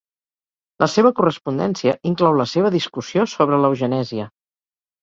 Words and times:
La 0.83 0.87
seva 0.93 1.11
correspondència 1.19 1.95
inclou 2.13 2.41
la 2.41 2.49
seva 2.55 2.75
discussió 2.79 3.31
sobre 3.37 3.63
l'eugenèsia. 3.65 4.33